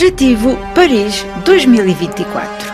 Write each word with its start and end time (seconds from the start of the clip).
Objetivo 0.00 0.56
Paris 0.74 1.26
2024. 1.44 2.69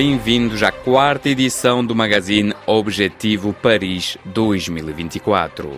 Bem-vindos 0.00 0.62
à 0.62 0.70
quarta 0.70 1.28
edição 1.28 1.84
do 1.84 1.92
magazine 1.92 2.54
Objetivo 2.68 3.52
Paris 3.52 4.16
2024. 4.26 5.72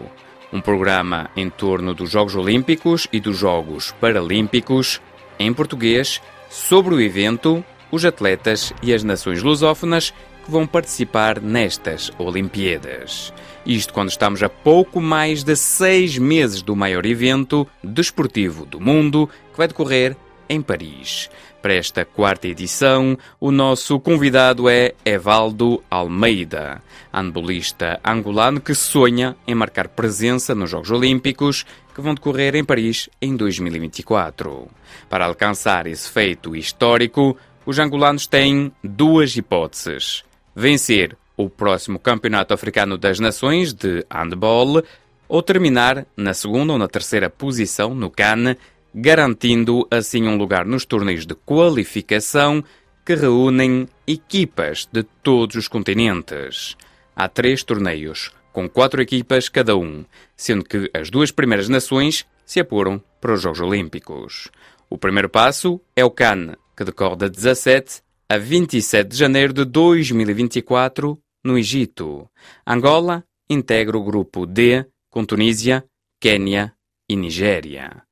Um 0.53 0.61
programa 0.61 1.31
em 1.35 1.49
torno 1.49 1.95
dos 1.95 2.11
Jogos 2.11 2.37
Olímpicos 2.37 3.09
e 3.11 3.19
dos 3.19 3.39
Jogos 3.39 3.93
Paralímpicos, 3.93 5.01
em 5.39 5.55
português, 5.55 6.21
sobre 6.51 6.95
o 6.95 7.01
evento, 7.01 7.65
os 7.91 8.05
atletas 8.05 8.75
e 8.83 8.93
as 8.93 9.03
nações 9.03 9.43
lusófonas 9.43 10.13
que 10.45 10.51
vão 10.51 10.67
participar 10.67 11.41
nestas 11.41 12.13
Olimpíadas. 12.19 13.33
Isto 13.65 13.95
quando 13.95 14.11
estamos 14.11 14.43
a 14.43 14.51
pouco 14.51 15.01
mais 15.01 15.43
de 15.43 15.57
seis 15.57 16.19
meses 16.19 16.61
do 16.61 16.77
maior 16.77 17.07
evento 17.07 17.67
desportivo 17.83 18.67
do 18.67 18.79
mundo 18.79 19.31
que 19.51 19.57
vai 19.57 19.67
decorrer 19.67 20.15
em 20.51 20.61
Paris. 20.61 21.31
Para 21.63 21.75
esta 21.75 22.05
quarta 22.05 22.49
edição, 22.49 23.17
o 23.39 23.53
nosso 23.53 24.01
convidado 24.01 24.69
é 24.69 24.93
Evaldo 25.05 25.83
Almeida, 25.89 26.83
handbolista 27.13 28.01
angolano 28.05 28.61
que 28.61 28.75
sonha 28.75 29.37
em 29.47 29.55
marcar 29.55 29.89
presença 29.89 30.55
nos 30.55 30.71
Jogos 30.71 30.91
Olímpicos 30.91 31.65
que 31.95 32.01
vão 32.01 32.15
decorrer 32.15 32.57
em 32.57 32.65
Paris 32.65 33.09
em 33.23 33.37
2024. 33.37 34.69
Para 35.09 35.27
alcançar 35.27 35.87
esse 35.87 36.11
feito 36.11 36.57
histórico, 36.57 37.37
os 37.65 37.79
angolanos 37.79 38.27
têm 38.27 38.73
duas 38.83 39.37
hipóteses: 39.37 40.25
vencer 40.55 41.17
o 41.37 41.49
próximo 41.49 41.99
Campeonato 41.99 42.53
Africano 42.53 42.99
das 42.99 43.21
Nações 43.21 43.73
de 43.73 44.05
handball 44.11 44.83
ou 45.29 45.43
terminar 45.43 46.07
na 46.17 46.35
segunda 46.35 46.73
ou 46.73 46.79
na 46.79 46.89
terceira 46.89 47.31
posição 47.31 47.95
no 47.95 48.11
CAN 48.11 48.57
garantindo 48.95 49.87
assim 49.91 50.27
um 50.27 50.37
lugar 50.37 50.65
nos 50.65 50.85
torneios 50.85 51.27
de 51.27 51.35
qualificação 51.35 52.65
que 53.05 53.15
reúnem 53.15 53.89
equipas 54.07 54.89
de 54.93 55.03
todos 55.03 55.57
os 55.57 55.69
continentes. 55.69 56.77
Há 57.15 57.29
três 57.29 57.63
torneios, 57.63 58.31
com 58.53 58.69
quatro 58.69 59.01
equipas 59.01 59.49
cada 59.49 59.77
um, 59.77 60.05
sendo 60.37 60.65
que 60.65 60.91
as 60.95 61.11
duas 61.11 61.31
primeiras 61.31 61.69
nações 61.69 62.27
se 62.45 62.61
apuram 62.61 63.03
para 63.21 63.33
os 63.33 63.43
Jogos 63.43 63.61
Olímpicos. 63.61 64.49
O 64.89 64.99
primeiro 64.99 65.29
passo 65.29 65.81
é 65.95 66.05
o 66.05 66.11
CAN, 66.11 66.57
que 66.77 66.85
decorre 66.85 67.17
de 67.17 67.31
17 67.31 68.03
a 68.29 68.39
27 68.39 69.09
de 69.09 69.17
janeiro 69.17 69.53
de 69.53 69.65
2024 69.65 71.19
no 71.45 71.59
Egito. 71.59 72.29
Angola 72.67 73.25
integra 73.49 73.97
o 73.97 74.05
grupo 74.05 74.47
D 74.47 74.87
com 75.11 75.25
Tunísia, 75.25 75.85
Quênia 76.21 76.73
e 77.09 77.17
Nigéria. 77.17 78.03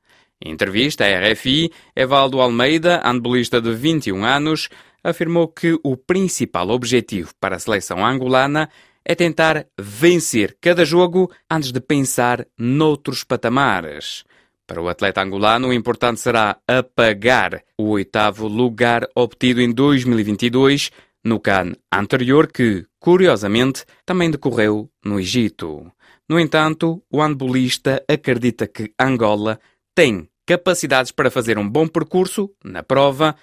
Em 0.45 0.53
entrevista 0.53 1.05
à 1.05 1.33
RFI, 1.33 1.73
Evaldo 1.97 2.41
Almeida, 2.41 3.03
handbolista 3.05 3.61
de 3.61 3.75
21 3.75 4.25
anos, 4.25 4.69
afirmou 5.03 5.49
que 5.49 5.79
o 5.83 5.97
principal 5.97 6.71
objetivo 6.71 7.33
para 7.41 7.57
a 7.57 7.59
seleção 7.59 8.07
angolana 8.07 8.69
é 9.05 9.15
tentar 9.15 9.67
vencer 9.79 10.57
cada 10.61 10.85
jogo 10.85 11.31
antes 11.51 11.73
de 11.73 11.81
pensar 11.81 12.47
noutros 12.59 13.25
patamares. 13.25 14.25
Para 14.67 14.83
o 14.83 14.89
atleta 14.89 15.23
angolano, 15.23 15.69
o 15.69 15.73
importante 15.73 16.21
será 16.21 16.59
apagar 16.69 17.63
o 17.77 17.89
oitavo 17.89 18.47
lugar 18.47 19.09
obtido 19.17 19.63
em 19.63 19.73
2022 19.73 20.91
no 21.25 21.41
CAN 21.41 21.73
anterior, 21.91 22.47
que, 22.47 22.85
curiosamente, 23.01 23.85
também 24.05 24.31
decorreu 24.31 24.91
no 25.03 25.19
Egito. 25.19 25.91
No 26.29 26.39
entanto, 26.39 27.03
o 27.11 27.23
handbolista 27.23 28.05
acredita 28.07 28.67
que 28.67 28.93
Angola 29.01 29.59
tem 29.99 30.29
capacidades 30.47 31.11
para 31.11 31.29
fazer 31.29 31.59
um 31.59 31.69
bom 31.69 31.89
percurso 31.89 32.49
na 32.65 32.85
prova 32.85 33.35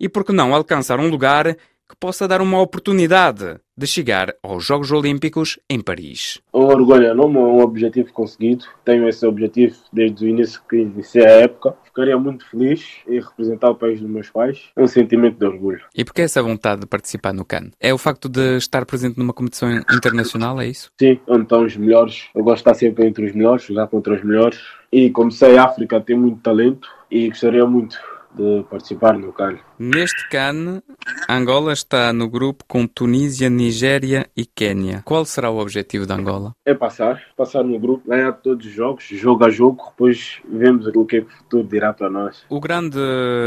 e, 0.00 0.08
por 0.08 0.24
que 0.24 0.32
não, 0.32 0.52
alcançar 0.52 0.98
um 0.98 1.08
lugar 1.08 1.54
que 1.54 1.96
possa 2.00 2.26
dar 2.26 2.42
uma 2.42 2.60
oportunidade 2.60 3.60
de 3.76 3.86
chegar 3.86 4.34
aos 4.42 4.64
Jogos 4.64 4.90
Olímpicos 4.90 5.60
em 5.70 5.80
Paris. 5.80 6.40
Um 6.52 6.64
orgulho 6.64 7.06
enorme, 7.06 7.38
um 7.38 7.60
objetivo 7.60 8.12
conseguido. 8.12 8.64
Tenho 8.84 9.08
esse 9.08 9.24
objetivo 9.24 9.76
desde 9.92 10.24
o 10.24 10.28
início 10.28 10.60
que 10.68 10.78
iniciei 10.78 11.24
a 11.24 11.42
época. 11.42 11.76
Ficaria 11.84 12.18
muito 12.18 12.44
feliz 12.50 12.84
em 13.06 13.20
representar 13.20 13.70
o 13.70 13.76
país 13.76 14.00
dos 14.00 14.10
meus 14.10 14.28
pais. 14.30 14.70
É 14.74 14.82
um 14.82 14.88
sentimento 14.88 15.38
de 15.38 15.46
orgulho. 15.46 15.80
E 15.94 16.04
por 16.04 16.12
que 16.12 16.22
essa 16.22 16.42
vontade 16.42 16.80
de 16.80 16.86
participar 16.88 17.32
no 17.32 17.44
CAN? 17.44 17.70
É 17.78 17.94
o 17.94 17.98
facto 17.98 18.28
de 18.28 18.56
estar 18.56 18.84
presente 18.84 19.16
numa 19.16 19.32
competição 19.32 19.70
internacional, 19.70 20.60
é 20.60 20.66
isso? 20.66 20.90
Sim, 21.00 21.20
onde 21.28 21.44
estão 21.44 21.64
os 21.64 21.76
melhores. 21.76 22.24
Eu 22.34 22.42
gosto 22.42 22.56
de 22.56 22.60
estar 22.62 22.74
sempre 22.74 23.06
entre 23.06 23.26
os 23.26 23.32
melhores, 23.32 23.64
jogar 23.64 23.86
contra 23.86 24.14
os 24.14 24.24
melhores. 24.24 24.58
E 24.92 25.10
como 25.10 25.30
sei, 25.30 25.56
a 25.56 25.64
África 25.64 26.00
tem 26.00 26.16
muito 26.16 26.40
talento 26.40 26.88
e 27.10 27.28
gostaria 27.28 27.64
muito 27.64 27.96
de 28.34 28.64
participar 28.68 29.18
no 29.18 29.32
CAN. 29.32 29.58
Neste 29.78 30.28
CAN, 30.28 30.82
Angola 31.28 31.72
está 31.72 32.12
no 32.12 32.28
grupo 32.28 32.64
com 32.66 32.86
Tunísia, 32.86 33.48
Nigéria 33.48 34.28
e 34.36 34.44
Quênia. 34.44 35.02
Qual 35.04 35.24
será 35.24 35.50
o 35.50 35.58
objetivo 35.58 36.06
de 36.06 36.12
Angola? 36.12 36.52
É 36.64 36.74
passar, 36.74 37.22
passar 37.36 37.64
no 37.64 37.78
grupo, 37.78 38.08
ganhar 38.08 38.32
todos 38.32 38.66
os 38.66 38.72
jogos, 38.72 39.04
jogo 39.04 39.44
a 39.44 39.50
jogo, 39.50 39.82
depois 39.90 40.40
vemos 40.48 40.86
o 40.86 41.04
que, 41.04 41.16
é 41.16 41.20
que 41.20 41.26
o 41.26 41.36
futuro 41.36 41.68
dirá 41.68 41.92
para 41.92 42.10
nós. 42.10 42.44
O 42.48 42.60
grande 42.60 42.98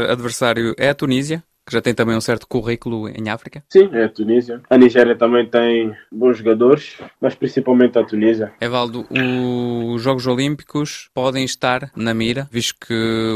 adversário 0.08 0.74
é 0.78 0.90
a 0.90 0.94
Tunísia? 0.94 1.42
Que 1.66 1.72
já 1.72 1.80
tem 1.80 1.94
também 1.94 2.16
um 2.16 2.20
certo 2.20 2.46
currículo 2.46 3.08
em 3.08 3.28
África? 3.28 3.62
Sim, 3.68 3.88
é 3.92 4.04
a 4.04 4.08
Tunísia. 4.08 4.60
A 4.68 4.76
Nigéria 4.76 5.16
também 5.16 5.48
tem 5.48 5.94
bons 6.10 6.38
jogadores, 6.38 6.98
mas 7.20 7.34
principalmente 7.34 7.98
a 7.98 8.04
Tunísia. 8.04 8.52
Evaldo, 8.60 9.06
os 9.10 10.02
Jogos 10.02 10.26
Olímpicos 10.26 11.08
podem 11.14 11.44
estar 11.44 11.90
na 11.96 12.12
mira, 12.12 12.46
visto 12.50 12.74
que 12.86 12.94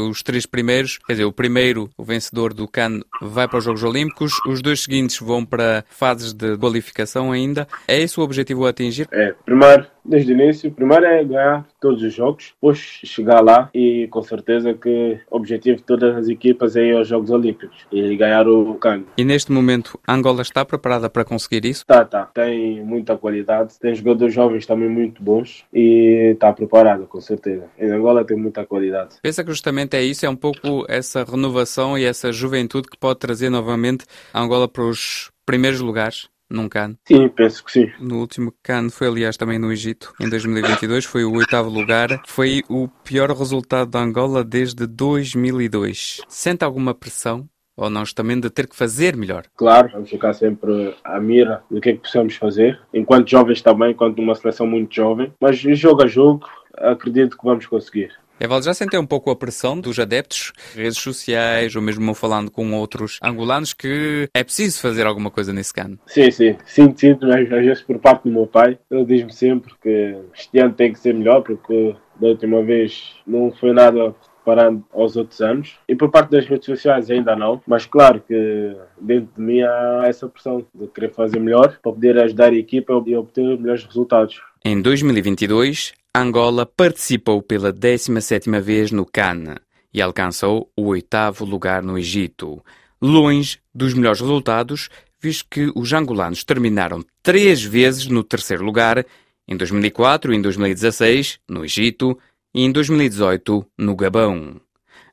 os 0.09 0.21
três 0.21 0.45
primeiros, 0.45 0.97
quer 0.99 1.13
dizer, 1.13 1.25
o 1.25 1.33
primeiro, 1.33 1.89
o 1.97 2.03
vencedor 2.03 2.53
do 2.53 2.67
CAN, 2.67 3.01
vai 3.21 3.47
para 3.47 3.57
os 3.57 3.63
Jogos 3.63 3.83
Olímpicos, 3.83 4.33
os 4.47 4.61
dois 4.61 4.81
seguintes 4.81 5.19
vão 5.19 5.45
para 5.45 5.83
fases 5.89 6.33
de 6.33 6.57
qualificação 6.57 7.31
ainda. 7.31 7.67
É 7.87 7.99
esse 7.99 8.19
o 8.19 8.23
objetivo 8.23 8.65
a 8.65 8.69
atingir? 8.69 9.07
É, 9.11 9.33
primeiro 9.45 9.87
desde 10.09 10.33
o 10.33 10.35
início. 10.35 10.71
Primeiro 10.71 11.05
é 11.05 11.23
ganhar 11.23 11.65
todos 11.79 12.01
os 12.03 12.13
jogos, 12.13 12.53
depois 12.55 12.77
chegar 12.77 13.41
lá 13.41 13.69
e 13.73 14.07
com 14.09 14.21
certeza 14.21 14.73
que 14.73 15.19
o 15.29 15.37
objetivo 15.37 15.77
de 15.77 15.83
todas 15.83 16.15
as 16.15 16.27
equipas 16.27 16.75
é 16.75 16.85
ir 16.85 16.97
aos 16.97 17.07
Jogos 17.07 17.29
Olímpicos 17.29 17.85
e 17.91 18.15
ganhar 18.15 18.47
o 18.47 18.75
CAN. 18.75 19.03
E 19.17 19.23
neste 19.23 19.51
momento 19.51 19.99
Angola 20.07 20.41
está 20.41 20.63
preparada 20.65 21.09
para 21.09 21.25
conseguir 21.25 21.65
isso? 21.65 21.85
Tá, 21.85 22.05
tá. 22.05 22.25
Tem 22.25 22.83
muita 22.83 23.17
qualidade, 23.17 23.79
tem 23.79 23.93
jogadores 23.95 24.33
jovens 24.33 24.65
também 24.65 24.89
muito 24.89 25.21
bons 25.21 25.65
e 25.73 26.31
está 26.33 26.51
preparada 26.53 27.05
com 27.05 27.19
certeza. 27.21 27.65
Em 27.77 27.89
Angola 27.91 28.25
tem 28.25 28.37
muita 28.37 28.65
qualidade. 28.65 29.15
Pensa 29.21 29.43
que 29.43 29.49
justamente 29.49 29.95
é 29.95 30.03
isso, 30.03 30.25
é 30.25 30.29
um 30.29 30.35
pouco 30.35 30.85
essa 30.87 31.23
renovação 31.23 31.97
e 31.97 32.05
essa 32.05 32.31
juventude 32.31 32.87
que 32.87 32.97
pode 32.97 33.19
trazer 33.19 33.49
novamente 33.49 34.05
a 34.33 34.41
Angola 34.41 34.67
para 34.67 34.83
os 34.83 35.31
primeiros 35.45 35.81
lugares? 35.81 36.29
Num 36.49 36.67
CAN? 36.67 36.95
Sim, 37.05 37.29
penso 37.29 37.63
que 37.63 37.71
sim. 37.71 37.91
No 37.99 38.19
último 38.19 38.53
CAN 38.63 38.89
foi, 38.89 39.07
aliás, 39.07 39.37
também 39.37 39.59
no 39.59 39.71
Egito, 39.71 40.13
em 40.19 40.29
2022, 40.29 41.05
foi 41.05 41.23
o 41.23 41.33
oitavo 41.33 41.69
lugar. 41.69 42.21
Foi 42.27 42.63
o 42.69 42.87
pior 43.03 43.29
resultado 43.31 43.91
da 43.91 43.99
Angola 43.99 44.43
desde 44.43 44.87
2002. 44.87 46.21
Sente 46.27 46.63
alguma 46.63 46.93
pressão 46.93 47.47
ou 47.79 47.89
nós 47.89 48.11
também 48.11 48.37
de 48.37 48.49
ter 48.49 48.67
que 48.67 48.75
fazer 48.75 49.15
melhor? 49.15 49.45
Claro, 49.55 49.89
vamos 49.93 50.09
ficar 50.09 50.33
sempre 50.33 50.93
à 51.01 51.17
mira 51.17 51.63
do 51.71 51.79
que 51.79 51.89
é 51.89 51.93
que 51.93 51.99
precisamos 51.99 52.35
fazer, 52.35 52.77
enquanto 52.93 53.29
jovens 53.29 53.61
também, 53.61 53.91
enquanto 53.91 54.19
uma 54.19 54.35
seleção 54.35 54.67
muito 54.67 54.93
jovem, 54.93 55.31
mas 55.39 55.57
jogo 55.57 56.03
a 56.03 56.07
jogo 56.07 56.45
acredito 56.73 57.37
que 57.37 57.45
vamos 57.45 57.65
conseguir. 57.65 58.11
Evaldo, 58.39 58.65
já 58.65 58.73
sentiu 58.73 59.01
um 59.01 59.05
pouco 59.05 59.29
a 59.29 59.35
pressão 59.35 59.79
dos 59.79 59.99
adeptos, 59.99 60.53
redes 60.73 60.97
sociais, 60.97 61.75
ou 61.75 61.81
mesmo 61.81 62.13
falando 62.13 62.49
com 62.49 62.73
outros 62.73 63.19
angolanos, 63.21 63.73
que 63.73 64.29
é 64.33 64.43
preciso 64.43 64.81
fazer 64.81 65.05
alguma 65.05 65.29
coisa 65.29 65.51
nesse 65.51 65.73
cano? 65.73 65.99
Sim, 66.07 66.31
sim. 66.31 66.55
Sinto, 66.65 66.99
sinto, 66.99 67.27
mas 67.27 67.51
às 67.51 67.65
vezes 67.65 67.83
por 67.83 67.99
parte 67.99 68.23
do 68.23 68.31
meu 68.31 68.47
pai, 68.47 68.79
ele 68.89 69.05
diz-me 69.05 69.33
sempre 69.33 69.73
que 69.81 70.15
este 70.33 70.57
ano 70.57 70.73
tem 70.73 70.93
que 70.93 70.99
ser 70.99 71.13
melhor, 71.13 71.41
porque 71.41 71.95
da 72.19 72.27
última 72.27 72.63
vez 72.63 73.15
não 73.27 73.51
foi 73.51 73.73
nada 73.73 74.15
comparando 74.49 74.83
aos 74.93 75.15
outros 75.15 75.41
anos. 75.41 75.77
E 75.87 75.95
por 75.95 76.09
parte 76.09 76.31
das 76.31 76.45
redes 76.45 76.65
sociais 76.65 77.09
ainda 77.11 77.35
não, 77.35 77.61
mas 77.67 77.85
claro 77.85 78.21
que 78.21 78.75
dentro 78.99 79.29
de 79.35 79.41
mim 79.41 79.61
há 79.61 80.03
essa 80.05 80.27
pressão 80.27 80.65
de 80.73 80.87
querer 80.87 81.11
fazer 81.13 81.39
melhor 81.39 81.77
para 81.81 81.91
poder 81.91 82.17
ajudar 82.19 82.51
a 82.51 82.55
equipa 82.55 83.03
e 83.05 83.15
obter 83.15 83.57
melhores 83.59 83.83
resultados. 83.83 84.41
Em 84.63 84.81
2022, 84.81 85.93
Angola 86.13 86.65
participou 86.65 87.41
pela 87.41 87.71
17ª 87.71 88.59
vez 88.59 88.91
no 88.91 89.05
CAN 89.05 89.55
e 89.93 90.01
alcançou 90.01 90.69
o 90.75 90.87
oitavo 90.87 91.45
lugar 91.45 91.81
no 91.81 91.97
Egito. 91.97 92.61
longe 93.01 93.59
dos 93.73 93.93
melhores 93.93 94.19
resultados, 94.19 94.89
visto 95.21 95.45
que 95.49 95.71
os 95.73 95.93
angolanos 95.93 96.43
terminaram 96.43 97.01
três 97.23 97.63
vezes 97.63 98.07
no 98.07 98.21
terceiro 98.21 98.65
lugar, 98.65 99.05
em 99.47 99.55
2004 99.55 100.33
e 100.33 100.35
em 100.35 100.41
2016, 100.41 101.39
no 101.49 101.63
Egito, 101.63 102.19
e 102.53 102.61
em 102.61 102.69
2018, 102.69 103.65
no 103.77 103.95
Gabão. 103.95 104.59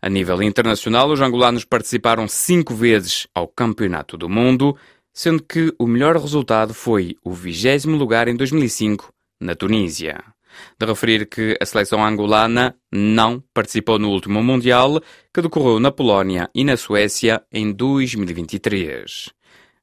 A 0.02 0.10
nível 0.10 0.42
internacional, 0.42 1.08
os 1.08 1.20
angolanos 1.20 1.64
participaram 1.64 2.26
cinco 2.26 2.74
vezes 2.74 3.28
ao 3.32 3.46
Campeonato 3.46 4.18
do 4.18 4.28
Mundo, 4.28 4.76
sendo 5.14 5.40
que 5.40 5.72
o 5.78 5.86
melhor 5.86 6.16
resultado 6.16 6.74
foi 6.74 7.16
o 7.24 7.32
vigésimo 7.32 7.96
lugar 7.96 8.26
em 8.26 8.34
2005, 8.34 9.12
na 9.40 9.54
Tunísia. 9.54 10.22
De 10.78 10.86
referir 10.86 11.26
que 11.26 11.56
a 11.60 11.66
seleção 11.66 12.04
angolana 12.04 12.74
não 12.90 13.42
participou 13.52 13.98
no 13.98 14.10
último 14.10 14.42
Mundial, 14.42 15.00
que 15.32 15.42
decorreu 15.42 15.78
na 15.78 15.90
Polónia 15.90 16.48
e 16.54 16.64
na 16.64 16.76
Suécia 16.76 17.42
em 17.52 17.72
2023. 17.72 19.30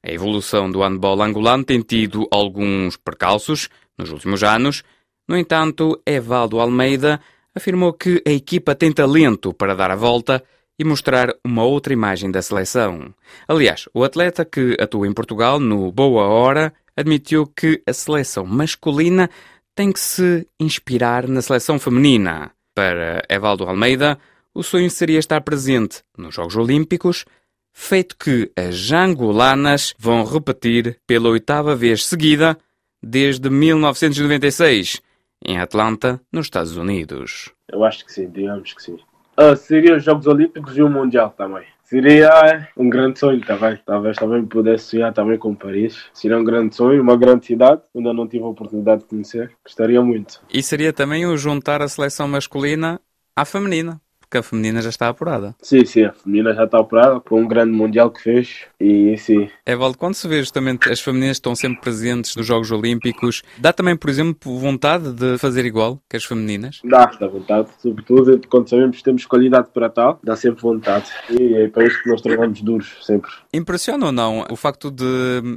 A 0.02 0.10
evolução 0.10 0.70
do 0.70 0.82
handball 0.82 1.22
angolano 1.22 1.64
tem 1.64 1.80
tido 1.80 2.28
alguns 2.30 2.96
percalços 2.96 3.68
nos 3.96 4.10
últimos 4.10 4.42
anos. 4.42 4.82
No 5.26 5.36
entanto, 5.36 6.00
Evaldo 6.04 6.60
Almeida 6.60 7.20
afirmou 7.54 7.92
que 7.92 8.22
a 8.26 8.30
equipa 8.30 8.74
tem 8.74 8.92
talento 8.92 9.54
para 9.54 9.74
dar 9.74 9.90
a 9.90 9.96
volta 9.96 10.42
e 10.78 10.84
mostrar 10.84 11.32
uma 11.44 11.62
outra 11.64 11.92
imagem 11.92 12.30
da 12.30 12.42
seleção. 12.42 13.14
Aliás, 13.46 13.88
o 13.94 14.02
atleta 14.02 14.44
que 14.44 14.76
atua 14.80 15.06
em 15.06 15.12
Portugal 15.12 15.60
no 15.60 15.90
Boa 15.92 16.24
Hora 16.24 16.74
admitiu 16.96 17.46
que 17.46 17.82
a 17.86 17.92
seleção 17.92 18.46
masculina 18.46 19.28
tem 19.74 19.92
que 19.92 20.00
se 20.00 20.46
inspirar 20.58 21.28
na 21.28 21.42
seleção 21.42 21.78
feminina. 21.78 22.52
Para 22.74 23.22
Evaldo 23.28 23.64
Almeida, 23.64 24.18
o 24.54 24.62
sonho 24.62 24.90
seria 24.90 25.18
estar 25.18 25.40
presente 25.40 26.02
nos 26.16 26.34
Jogos 26.34 26.56
Olímpicos, 26.56 27.24
feito 27.72 28.16
que 28.16 28.50
as 28.56 28.92
angolanas 28.92 29.94
vão 29.98 30.24
repetir 30.24 30.98
pela 31.06 31.28
oitava 31.28 31.74
vez 31.74 32.06
seguida 32.06 32.56
desde 33.02 33.50
1996 33.50 35.00
em 35.44 35.58
Atlanta, 35.58 36.20
nos 36.32 36.46
Estados 36.46 36.76
Unidos. 36.76 37.52
Eu 37.70 37.84
acho 37.84 38.04
que 38.04 38.12
sim, 38.12 38.30
digamos 38.30 38.72
que 38.72 38.82
sim. 38.82 38.96
Ah, 39.36 39.56
seria 39.56 39.96
os 39.96 40.04
Jogos 40.04 40.26
Olímpicos 40.26 40.76
e 40.76 40.82
o 40.82 40.88
Mundial 40.88 41.30
também. 41.36 41.64
Seria 41.82 42.68
um 42.76 42.88
grande 42.88 43.18
sonho 43.18 43.40
também. 43.40 43.78
Talvez 43.84 44.16
também 44.16 44.44
pudesse 44.44 44.84
sonhar 44.86 45.12
também 45.12 45.38
com 45.38 45.54
Paris. 45.54 46.06
Seria 46.14 46.38
um 46.38 46.44
grande 46.44 46.74
sonho, 46.74 47.02
uma 47.02 47.16
grande 47.16 47.46
cidade. 47.46 47.82
Ainda 47.94 48.12
não 48.12 48.26
tive 48.26 48.44
a 48.44 48.48
oportunidade 48.48 49.02
de 49.02 49.08
conhecer. 49.08 49.52
Gostaria 49.62 50.00
muito. 50.00 50.40
E 50.52 50.62
seria 50.62 50.92
também 50.92 51.26
o 51.26 51.36
juntar 51.36 51.82
a 51.82 51.88
seleção 51.88 52.26
masculina 52.26 53.00
à 53.36 53.44
feminina 53.44 54.00
porque 54.34 54.38
a 54.38 54.42
feminina 54.42 54.82
já 54.82 54.88
está 54.88 55.08
apurada. 55.08 55.54
Sim, 55.62 55.84
sim, 55.84 56.02
a 56.02 56.12
feminina 56.12 56.52
já 56.54 56.64
está 56.64 56.80
apurada 56.80 57.20
por 57.20 57.38
um 57.38 57.46
grande 57.46 57.70
mundial 57.70 58.10
que 58.10 58.20
fez 58.20 58.66
e 58.84 59.16
sim. 59.16 59.48
Evaldo, 59.64 59.96
quando 59.96 60.14
se 60.14 60.28
vê 60.28 60.38
justamente 60.40 60.90
as 60.90 61.00
femininas 61.00 61.38
estão 61.38 61.54
sempre 61.54 61.80
presentes 61.80 62.36
nos 62.36 62.46
Jogos 62.46 62.70
Olímpicos, 62.70 63.42
dá 63.56 63.72
também, 63.72 63.96
por 63.96 64.10
exemplo, 64.10 64.58
vontade 64.58 65.12
de 65.12 65.38
fazer 65.38 65.64
igual 65.64 65.98
que 66.08 66.16
as 66.16 66.24
femininas? 66.24 66.80
Dá, 66.84 67.06
dá 67.18 67.26
vontade. 67.26 67.68
Sobretudo 67.78 68.40
quando 68.48 68.68
sabemos 68.68 68.98
que 68.98 69.02
temos 69.02 69.24
qualidade 69.24 69.68
para 69.72 69.88
tal, 69.88 70.20
dá 70.22 70.36
sempre 70.36 70.60
vontade. 70.60 71.06
E 71.30 71.54
é 71.54 71.68
para 71.68 71.86
isso 71.86 72.02
que 72.02 72.10
nós 72.10 72.20
trabalhamos 72.20 72.60
duros, 72.60 72.98
sempre. 73.00 73.30
Impressiona 73.52 74.06
ou 74.06 74.12
não 74.12 74.44
o 74.50 74.56
facto 74.56 74.90
de 74.90 75.04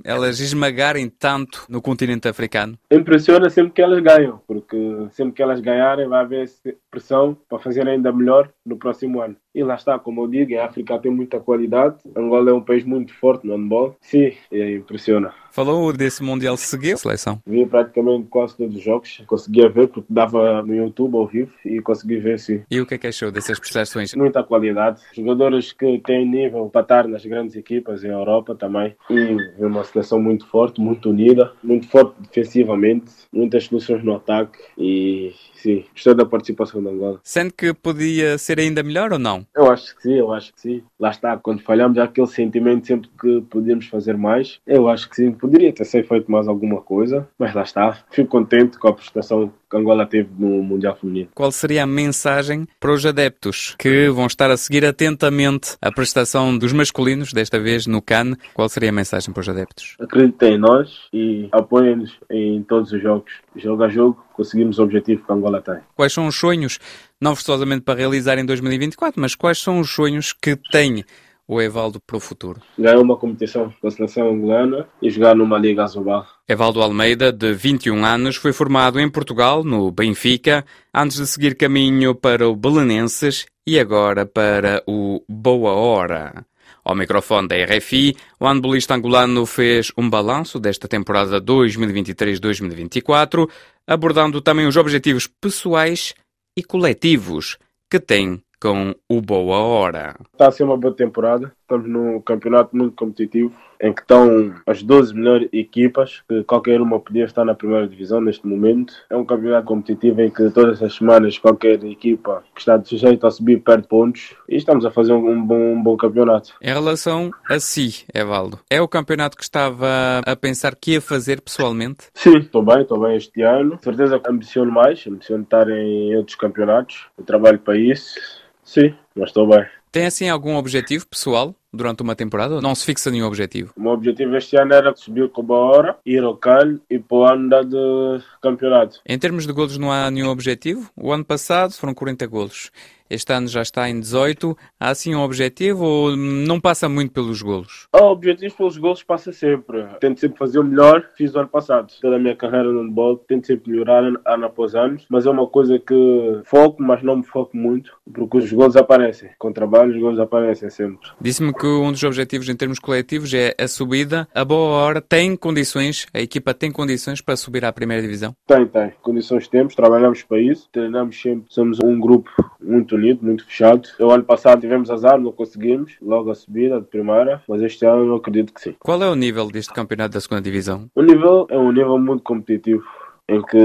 elas 0.05 0.39
esmagarem 0.39 1.09
tanto 1.09 1.65
no 1.67 1.81
continente 1.81 2.27
africano? 2.27 2.77
Impressiona 2.89 3.49
sempre 3.49 3.73
que 3.73 3.81
elas 3.81 4.01
ganham, 4.01 4.39
porque 4.47 4.77
sempre 5.11 5.33
que 5.33 5.43
elas 5.43 5.59
ganharem 5.59 6.07
vai 6.07 6.21
haver 6.21 6.49
pressão 6.89 7.37
para 7.49 7.59
fazer 7.59 7.87
ainda 7.87 8.11
melhor 8.11 8.49
no 8.65 8.77
próximo 8.77 9.21
ano. 9.21 9.35
E 9.57 9.63
lá 9.63 9.73
está, 9.73 9.97
como 9.97 10.21
eu 10.21 10.27
digo, 10.27 10.55
a 10.55 10.65
África 10.65 10.99
tem 10.99 11.11
muita 11.11 11.39
qualidade. 11.39 11.95
Angola 12.15 12.51
é 12.51 12.53
um 12.53 12.61
país 12.61 12.83
muito 12.85 13.11
forte 13.15 13.47
no 13.47 13.55
handball. 13.55 13.95
Sim, 13.99 14.31
é, 14.51 14.75
impressiona. 14.75 15.33
Falou 15.57 15.91
desse 15.91 16.21
Mundial 16.21 16.55
seguiu 16.55 16.93
a 16.93 16.97
seleção? 16.97 17.41
Vi 17.43 17.65
praticamente 17.65 18.27
quase 18.27 18.55
todos 18.55 18.75
os 18.75 18.83
jogos. 18.83 19.23
Conseguia 19.25 19.67
ver 19.67 19.87
porque 19.87 20.05
dava 20.07 20.61
no 20.61 20.75
YouTube 20.75 21.15
ao 21.15 21.25
vivo 21.25 21.51
e 21.65 21.81
consegui 21.81 22.17
ver 22.17 22.37
sim. 22.37 22.61
E 22.69 22.79
o 22.79 22.85
que 22.85 22.93
é 22.93 22.97
que 22.99 23.07
achou 23.07 23.31
dessas 23.31 23.59
prestações? 23.59 24.13
Muita 24.13 24.43
qualidade. 24.43 25.01
Jogadores 25.15 25.73
que 25.73 25.97
têm 26.05 26.29
nível 26.29 26.69
para 26.69 26.81
estar 26.81 27.07
nas 27.07 27.25
grandes 27.25 27.55
equipas 27.55 28.03
em 28.03 28.09
Europa 28.09 28.53
também. 28.53 28.95
E 29.09 29.35
uma 29.57 29.83
seleção 29.83 30.21
muito 30.21 30.45
forte, 30.45 30.79
muito 30.79 31.09
unida, 31.09 31.51
muito 31.63 31.87
forte 31.87 32.13
defensivamente, 32.21 33.11
muitas 33.33 33.63
soluções 33.63 34.03
no 34.03 34.15
ataque 34.15 34.59
e 34.77 35.33
sim, 35.55 35.83
gostei 35.91 36.13
da 36.13 36.25
participação 36.27 36.83
da 36.83 36.91
Angola. 36.91 37.19
Sente 37.23 37.55
que 37.57 37.73
podia 37.73 38.37
ser 38.37 38.59
ainda 38.59 38.83
melhor 38.83 39.11
ou 39.11 39.17
não? 39.17 39.43
Eu 39.55 39.71
acho 39.71 39.95
que 39.95 40.03
sim, 40.03 40.13
eu 40.13 40.31
acho 40.31 40.53
que 40.53 40.61
sim. 40.61 40.83
Lá 40.99 41.09
está, 41.09 41.37
quando 41.37 41.61
falhamos 41.61 41.97
há 41.97 42.03
aquele 42.03 42.27
sentimento 42.27 42.87
sempre 42.87 43.09
que 43.19 43.41
podíamos 43.41 43.87
fazer 43.87 44.15
mais. 44.17 44.59
Eu 44.65 44.87
acho 44.87 45.09
que 45.09 45.15
sim, 45.15 45.31
poderia 45.31 45.73
ter 45.73 45.85
sido 45.85 46.07
feito 46.07 46.31
mais 46.31 46.47
alguma 46.47 46.81
coisa, 46.81 47.27
mas 47.37 47.53
lá 47.53 47.63
está. 47.63 47.97
Fico 48.11 48.29
contente 48.29 48.77
com 48.77 48.87
a 48.87 48.93
prestação 48.93 49.51
que 49.69 49.75
Angola 49.75 50.05
teve 50.05 50.29
no 50.37 50.63
Mundial 50.63 50.95
Feminino. 50.95 51.29
Qual 51.33 51.51
seria 51.51 51.83
a 51.83 51.87
mensagem 51.87 52.65
para 52.79 52.91
os 52.91 53.05
adeptos 53.05 53.75
que 53.77 54.09
vão 54.09 54.25
estar 54.25 54.49
a 54.49 54.57
seguir 54.57 54.85
atentamente 54.85 55.75
a 55.81 55.91
prestação 55.91 56.57
dos 56.57 56.71
masculinos, 56.71 57.33
desta 57.33 57.59
vez 57.59 57.85
no 57.85 58.01
CAN? 58.01 58.35
Qual 58.53 58.69
seria 58.69 58.89
a 58.89 58.93
mensagem 58.93 59.33
para 59.33 59.41
os 59.41 59.49
adeptos? 59.49 59.95
Acreditem 59.99 60.53
em 60.53 60.57
nós 60.57 61.07
e 61.11 61.49
apoiem-nos 61.51 62.17
em 62.29 62.63
todos 62.63 62.91
os 62.91 63.01
jogos. 63.01 63.31
Jogo 63.55 63.83
a 63.83 63.89
jogo, 63.89 64.23
conseguimos 64.33 64.79
o 64.79 64.83
objetivo 64.83 65.25
que 65.25 65.33
Angola 65.33 65.61
tem. 65.61 65.79
Quais 65.95 66.13
são 66.13 66.27
os 66.27 66.35
sonhos, 66.35 66.79
não 67.21 67.35
forçosamente 67.35 67.81
para 67.81 67.99
realizar 67.99 68.37
em 68.37 68.45
2024, 68.45 69.19
mas 69.19 69.35
quais 69.35 69.59
são 69.59 69.79
os 69.79 69.89
sonhos 69.89 70.33
que 70.33 70.55
tem 70.55 71.03
o 71.47 71.61
Evaldo 71.61 71.99
para 71.99 72.17
o 72.17 72.19
futuro? 72.19 72.61
Ganhar 72.77 72.99
uma 72.99 73.15
competição 73.15 73.73
com 73.81 73.87
a 73.87 73.91
seleção 73.91 74.29
angolana 74.29 74.87
e 75.01 75.09
jogar 75.09 75.35
numa 75.35 75.57
Liga 75.57 75.83
Azubal. 75.83 76.27
Evaldo 76.47 76.81
Almeida, 76.81 77.31
de 77.31 77.53
21 77.53 78.05
anos, 78.05 78.35
foi 78.35 78.51
formado 78.51 78.99
em 78.99 79.09
Portugal, 79.09 79.63
no 79.63 79.89
Benfica, 79.91 80.65
antes 80.93 81.17
de 81.17 81.27
seguir 81.27 81.55
caminho 81.55 82.13
para 82.13 82.47
o 82.47 82.55
Belenenses 82.55 83.45
e 83.65 83.79
agora 83.79 84.25
para 84.25 84.83
o 84.85 85.23
Boa 85.27 85.71
Hora. 85.71 86.45
Ao 86.83 86.95
microfone 86.95 87.47
da 87.49 87.55
RFI, 87.55 88.15
o 88.39 88.47
handbolista 88.47 88.95
angolano 88.95 89.45
fez 89.45 89.91
um 89.97 90.09
balanço 90.09 90.57
desta 90.57 90.87
temporada 90.87 91.41
2023-2024, 91.41 93.49
abordando 93.85 94.41
também 94.41 94.65
os 94.67 94.77
objetivos 94.77 95.27
pessoais 95.27 96.13
e 96.57 96.63
coletivos 96.63 97.59
que 97.87 97.99
tem 97.99 98.41
com 98.59 98.95
o 99.07 99.21
Boa 99.21 99.59
Hora. 99.59 100.15
Está 100.33 100.47
a 100.47 100.51
ser 100.51 100.63
uma 100.63 100.75
boa 100.75 100.95
temporada. 100.95 101.53
Estamos 101.61 101.87
num 101.87 102.19
campeonato 102.19 102.75
muito 102.75 102.95
competitivo 102.95 103.53
em 103.81 103.93
que 103.93 104.01
estão 104.01 104.53
as 104.65 104.81
12 104.83 105.13
melhores 105.13 105.49
equipas, 105.51 106.21
que 106.27 106.43
qualquer 106.43 106.81
uma 106.81 106.99
podia 106.99 107.25
estar 107.25 107.45
na 107.45 107.55
primeira 107.55 107.87
divisão 107.87 108.21
neste 108.21 108.45
momento. 108.47 108.93
É 109.09 109.15
um 109.15 109.25
campeonato 109.25 109.67
competitivo 109.67 110.21
em 110.21 110.29
que 110.29 110.49
todas 110.49 110.81
as 110.81 110.95
semanas 110.95 111.37
qualquer 111.37 111.83
equipa 111.83 112.43
que 112.53 112.61
está 112.61 112.81
sujeita 112.83 113.27
a 113.27 113.31
subir 113.31 113.61
perde 113.61 113.87
pontos 113.87 114.35
e 114.49 114.55
estamos 114.55 114.85
a 114.85 114.91
fazer 114.91 115.13
um 115.13 115.45
bom, 115.45 115.73
um 115.73 115.81
bom 115.81 115.97
campeonato. 115.97 116.53
Em 116.61 116.73
relação 116.73 117.31
a 117.49 117.59
si, 117.59 118.05
Evaldo, 118.13 118.59
é 118.69 118.81
o 118.81 118.87
campeonato 118.87 119.37
que 119.37 119.43
estava 119.43 120.21
a 120.25 120.35
pensar 120.35 120.75
que 120.75 120.93
ia 120.93 121.01
fazer 121.01 121.41
pessoalmente? 121.41 122.07
Sim, 122.13 122.37
estou 122.37 122.63
bem, 122.63 122.81
estou 122.81 122.99
bem 122.99 123.15
este 123.15 123.41
ano. 123.41 123.79
certeza 123.81 124.21
ambiciono 124.27 124.71
mais, 124.71 125.05
ambiciono 125.07 125.43
estar 125.43 125.69
em 125.69 126.15
outros 126.15 126.35
campeonatos. 126.35 127.07
Eu 127.17 127.23
trabalho 127.23 127.59
para 127.59 127.77
isso. 127.77 128.19
Sim, 128.63 128.93
mas 129.15 129.29
estou 129.29 129.47
bem. 129.47 129.65
Tem 129.91 130.05
assim 130.05 130.29
algum 130.29 130.57
objetivo 130.57 131.07
pessoal 131.07 131.55
durante 131.73 132.01
uma 132.01 132.15
temporada 132.15 132.61
não 132.61 132.73
se 132.73 132.85
fixa 132.85 133.11
nenhum 133.11 133.27
objetivo? 133.27 133.73
O 133.75 133.81
meu 133.81 133.91
objetivo 133.91 134.35
este 134.35 134.57
ano 134.57 134.73
era 134.73 134.95
subir 134.95 135.29
com 135.29 135.53
a 135.53 135.57
hora, 135.57 135.97
ir 136.05 136.23
ao 136.23 136.35
Calho 136.35 136.79
e 136.89 136.99
para 136.99 137.17
o 137.17 137.23
ano 137.25 137.49
de 137.63 138.23
campeonato. 138.41 138.99
Em 139.05 139.17
termos 139.17 139.45
de 139.45 139.53
golos 139.53 139.77
não 139.77 139.91
há 139.91 140.09
nenhum 140.09 140.29
objetivo? 140.29 140.89
O 140.95 141.11
ano 141.11 141.25
passado 141.25 141.73
foram 141.73 141.93
40 141.93 142.25
golos. 142.27 142.71
Este 143.09 143.31
ano 143.31 143.47
já 143.47 143.61
está 143.61 143.89
em 143.89 143.99
18. 143.99 144.57
Há 144.79 144.89
assim 144.89 145.15
um 145.15 145.21
objetivo 145.21 145.85
ou 145.85 146.15
não 146.15 146.59
passa 146.59 146.89
muito 146.89 147.13
pelos 147.13 147.41
golos? 147.41 147.87
O 147.93 148.03
objetivo 148.11 148.55
pelos 148.57 148.77
golos 148.77 149.03
passa 149.03 149.31
sempre. 149.31 149.85
Tento 149.99 150.19
sempre 150.19 150.37
fazer 150.37 150.59
o 150.59 150.63
melhor 150.63 151.09
fiz 151.15 151.33
o 151.33 151.39
ano 151.39 151.47
passado. 151.47 151.93
Toda 152.01 152.17
a 152.17 152.19
minha 152.19 152.35
carreira 152.35 152.69
no 152.69 152.81
handball 152.81 153.17
tento 153.17 153.47
sempre 153.47 153.71
melhorar 153.71 154.03
ano 154.03 154.45
após 154.45 154.75
ano, 154.75 154.97
mas 155.09 155.25
é 155.25 155.29
uma 155.29 155.47
coisa 155.47 155.79
que 155.79 156.41
foco, 156.43 156.81
mas 156.83 157.01
não 157.01 157.17
me 157.17 157.23
foco 157.23 157.55
muito, 157.55 157.93
porque 158.13 158.37
os 158.37 158.51
golos 158.51 158.75
aparecem. 158.75 159.29
Com 159.39 159.53
trabalho 159.53 159.93
os 159.93 160.01
golos 160.01 160.19
aparecem 160.19 160.69
sempre. 160.69 161.09
Disse-me 161.21 161.53
que 161.59 161.65
um 161.65 161.91
dos 161.91 162.03
objetivos 162.03 162.47
em 162.49 162.55
termos 162.55 162.77
coletivos 162.77 163.33
é 163.33 163.55
a 163.59 163.67
subida. 163.67 164.27
A 164.33 164.45
boa 164.45 164.77
hora 164.77 165.01
tem 165.01 165.35
condições, 165.35 166.05
a 166.13 166.19
equipa 166.19 166.53
tem 166.53 166.71
condições 166.71 167.19
para 167.19 167.35
subir 167.35 167.65
à 167.65 167.73
primeira 167.73 168.01
divisão? 168.01 168.35
Tem, 168.45 168.65
tem. 168.67 168.93
Condições 169.01 169.47
temos, 169.47 169.73
trabalhamos 169.73 170.21
para 170.23 170.39
isso, 170.39 170.69
treinamos 170.71 171.19
sempre, 171.19 171.45
somos 171.49 171.79
um 171.83 171.99
grupo 171.99 172.29
muito 172.61 172.95
unido, 172.95 173.25
muito 173.25 173.45
fechado. 173.45 173.89
O 173.99 174.11
ano 174.11 174.23
passado 174.23 174.61
tivemos 174.61 174.91
azar, 174.91 175.19
não 175.19 175.31
conseguimos, 175.31 175.93
logo 176.01 176.29
a 176.29 176.35
subida 176.35 176.79
de 176.79 176.85
primeira, 176.85 177.41
mas 177.47 177.61
este 177.61 177.85
ano 177.85 178.05
eu 178.05 178.15
acredito 178.15 178.53
que 178.53 178.61
sim. 178.61 178.75
Qual 178.79 179.01
é 179.01 179.09
o 179.09 179.15
nível 179.15 179.47
deste 179.47 179.73
campeonato 179.73 180.13
da 180.13 180.21
segunda 180.21 180.41
divisão? 180.41 180.89
O 180.95 181.01
nível 181.01 181.47
é 181.49 181.57
um 181.57 181.71
nível 181.71 181.97
muito 181.97 182.23
competitivo 182.23 182.83
em 183.29 183.41
que 183.41 183.57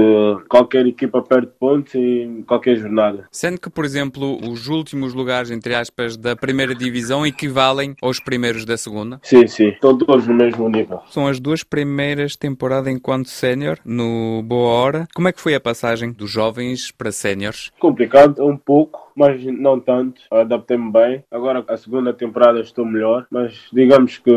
qualquer 0.49 0.85
equipa 0.85 1.21
perde 1.21 1.47
pontos 1.59 1.95
em 1.95 2.43
qualquer 2.43 2.75
jornada. 2.75 3.25
Sendo 3.31 3.59
que, 3.59 3.69
por 3.69 3.85
exemplo, 3.85 4.37
os 4.49 4.67
últimos 4.67 5.13
lugares, 5.13 5.51
entre 5.51 5.73
aspas, 5.73 6.17
da 6.17 6.35
primeira 6.35 6.75
divisão 6.75 7.25
equivalem 7.25 7.95
aos 8.01 8.19
primeiros 8.19 8.65
da 8.65 8.77
segunda? 8.77 9.19
Sim, 9.23 9.47
sim, 9.47 9.69
estão 9.69 9.97
todos 9.97 10.27
no 10.27 10.33
mesmo 10.33 10.67
nível. 10.69 10.99
São 11.09 11.27
as 11.27 11.39
duas 11.39 11.63
primeiras 11.63 12.35
temporadas 12.35 12.93
enquanto 12.93 13.29
sénior 13.29 13.77
no 13.85 14.41
Boa 14.43 14.69
Hora. 14.69 15.07
Como 15.15 15.27
é 15.27 15.31
que 15.31 15.41
foi 15.41 15.55
a 15.55 15.59
passagem 15.59 16.11
dos 16.11 16.29
jovens 16.29 16.91
para 16.91 17.11
séniores? 17.11 17.71
Complicado, 17.79 18.45
um 18.45 18.57
pouco 18.57 19.02
mas 19.15 19.43
não 19.45 19.79
tanto. 19.79 20.21
Adaptei-me 20.31 20.91
bem. 20.91 21.23
Agora 21.31 21.63
a 21.67 21.77
segunda 21.77 22.13
temporada 22.13 22.59
estou 22.59 22.85
melhor, 22.85 23.25
mas 23.29 23.67
digamos 23.71 24.17
que 24.17 24.31